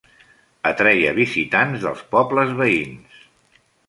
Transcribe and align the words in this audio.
Atreia 0.69 1.11
visitants 1.17 1.85
dels 1.87 2.01
pobles 2.15 2.55
veïns. 2.63 3.21